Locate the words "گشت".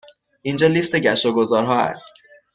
0.95-1.25